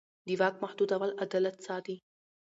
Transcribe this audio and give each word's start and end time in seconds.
د 0.27 0.29
واک 0.39 0.55
محدودول 0.63 1.11
عدالت 1.23 1.55
ساتي 1.65 1.95